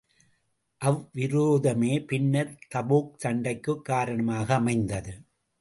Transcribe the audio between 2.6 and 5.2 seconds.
Tabuk சண்டைக்குக் காரணமாக அமைந்தது.